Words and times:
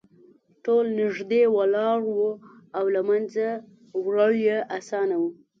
ټول 0.65 0.85
نږدې 0.99 1.43
ولاړ 1.57 1.99
وو 2.15 2.29
او 2.77 2.85
له 2.95 3.01
منځه 3.09 3.47
وړل 4.03 4.33
یې 4.47 4.57
اسانه 4.77 5.15
وو 5.21 5.29